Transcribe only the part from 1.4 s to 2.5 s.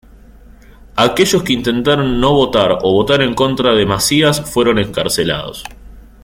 que intentaron no